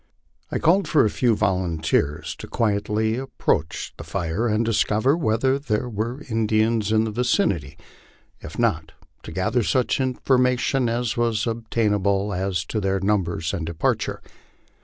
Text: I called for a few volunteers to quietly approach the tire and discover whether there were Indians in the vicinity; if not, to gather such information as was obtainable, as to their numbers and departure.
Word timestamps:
I 0.49 0.57
called 0.57 0.87
for 0.87 1.05
a 1.05 1.11
few 1.11 1.35
volunteers 1.35 2.35
to 2.37 2.47
quietly 2.47 3.17
approach 3.17 3.93
the 3.97 4.03
tire 4.03 4.47
and 4.47 4.65
discover 4.65 5.15
whether 5.15 5.59
there 5.59 5.87
were 5.87 6.23
Indians 6.27 6.91
in 6.91 7.03
the 7.03 7.11
vicinity; 7.11 7.77
if 8.39 8.57
not, 8.57 8.93
to 9.21 9.31
gather 9.31 9.61
such 9.61 10.01
information 10.01 10.89
as 10.89 11.17
was 11.17 11.45
obtainable, 11.45 12.33
as 12.33 12.65
to 12.65 12.81
their 12.81 12.99
numbers 12.99 13.53
and 13.53 13.63
departure. 13.63 14.23